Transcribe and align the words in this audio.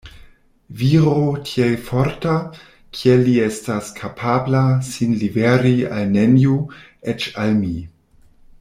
Viro 0.79 1.17
tiel 1.49 1.75
forta 1.89 2.33
kiel 2.99 3.21
li 3.27 3.35
estas 3.49 3.91
kapabla 3.99 4.63
sin 4.89 5.15
liveri 5.25 5.75
al 5.99 6.11
neniu, 6.17 6.57
eĉ 7.15 7.29
al 7.45 7.55
mi. 7.61 7.75